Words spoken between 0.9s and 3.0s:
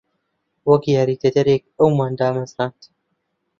یاریدەدەرێک ئەومان دامەزراند.